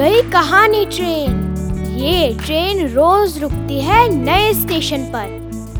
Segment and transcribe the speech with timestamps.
[0.00, 1.56] कहानी ट्रेन।
[1.98, 5.28] ये ट्रेन रोज रुकती है नए स्टेशन पर।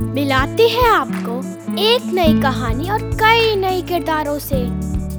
[0.00, 1.36] मिलाती है आपको
[1.80, 4.64] एक नई कहानी और कई नए किरदारों से।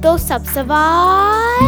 [0.01, 1.61] तो सब सवार।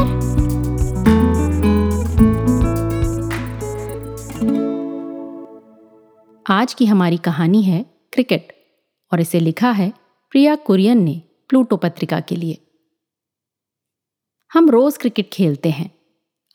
[6.50, 8.54] आज की हमारी कहानी है क्रिकेट,
[9.14, 9.94] और इसे लिखा है
[10.32, 12.58] प्रिया कुरियन ने प्लूटो पत्रिका के लिए।
[14.54, 16.01] हम रोज क्रिकेट खेलते हैं।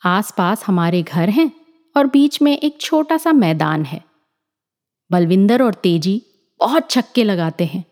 [0.05, 1.51] आसपास हमारे घर हैं
[1.97, 4.03] और बीच में एक छोटा सा मैदान है।
[5.11, 6.21] बलविंदर और तेज़ी
[6.59, 7.85] बहुत छक्के लगाते हैं।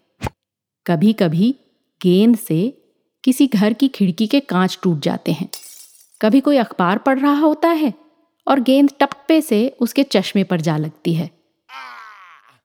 [0.88, 1.56] कभी कभी
[2.02, 2.82] गेंद से
[3.24, 5.50] किसी घर की खिड़की के कांच टूट जाते हैं।
[6.22, 7.94] कभी कोई अखबार पढ़ रहा होता है
[8.48, 11.30] और गेंद टप्पे से उसके चश्मे पर जा लगती है।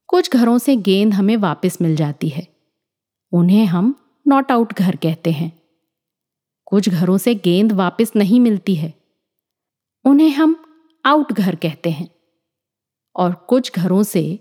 [0.07, 2.49] कुछ घरों से गेंद हमें वापस मिल जाती है।
[3.33, 3.95] उन्हें हम
[4.29, 5.61] नॉट आउट घर कहते हैं।
[6.65, 9.00] कुछ घरों से गेंद वापस नहीं मिलती है।
[10.05, 10.65] उन्हें हम
[11.05, 12.11] आउट घर कहते हैं।
[13.17, 14.39] और कुछ घरों से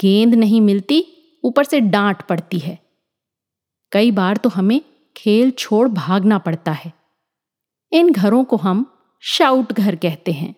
[0.00, 1.06] गेंद नहीं मिलती,
[1.44, 2.78] ऊपर से डांट पड़ती है।
[3.92, 4.80] कई बार तो हमें
[5.16, 6.92] खेल छोड़ भागना पड़ता है।
[7.92, 8.86] इन घरों को हम
[9.20, 10.54] शाउट घर कहते हैं।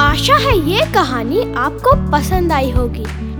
[0.00, 3.39] आशा है ये कहानी आपको पसंद आई होगी।